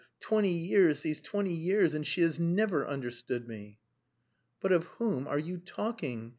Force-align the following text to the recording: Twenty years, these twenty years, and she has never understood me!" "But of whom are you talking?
Twenty 0.19 0.49
years, 0.51 1.03
these 1.03 1.21
twenty 1.21 1.53
years, 1.53 1.93
and 1.93 2.07
she 2.07 2.21
has 2.21 2.39
never 2.39 2.87
understood 2.87 3.47
me!" 3.47 3.77
"But 4.59 4.71
of 4.71 4.85
whom 4.97 5.27
are 5.27 5.37
you 5.37 5.59
talking? 5.59 6.29